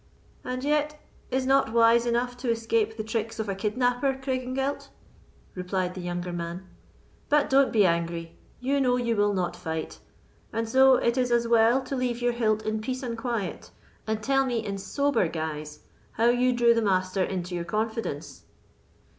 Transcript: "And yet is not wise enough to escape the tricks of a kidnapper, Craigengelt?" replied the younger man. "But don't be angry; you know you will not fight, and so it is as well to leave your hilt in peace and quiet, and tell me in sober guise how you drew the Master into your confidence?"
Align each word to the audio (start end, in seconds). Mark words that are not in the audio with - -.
"And 0.43 0.63
yet 0.63 0.99
is 1.29 1.45
not 1.45 1.71
wise 1.71 2.07
enough 2.07 2.35
to 2.37 2.49
escape 2.49 2.97
the 2.97 3.03
tricks 3.03 3.37
of 3.37 3.47
a 3.47 3.53
kidnapper, 3.53 4.15
Craigengelt?" 4.19 4.89
replied 5.53 5.93
the 5.93 6.01
younger 6.01 6.33
man. 6.33 6.65
"But 7.29 7.51
don't 7.51 7.71
be 7.71 7.85
angry; 7.85 8.35
you 8.59 8.81
know 8.81 8.95
you 8.97 9.15
will 9.15 9.31
not 9.35 9.55
fight, 9.55 9.99
and 10.51 10.67
so 10.67 10.95
it 10.95 11.19
is 11.19 11.29
as 11.29 11.47
well 11.47 11.83
to 11.83 11.95
leave 11.95 12.19
your 12.19 12.33
hilt 12.33 12.63
in 12.65 12.81
peace 12.81 13.03
and 13.03 13.15
quiet, 13.15 13.69
and 14.07 14.23
tell 14.23 14.43
me 14.43 14.65
in 14.65 14.79
sober 14.79 15.27
guise 15.27 15.81
how 16.13 16.29
you 16.29 16.51
drew 16.51 16.73
the 16.73 16.81
Master 16.81 17.23
into 17.23 17.53
your 17.53 17.65
confidence?" 17.65 18.45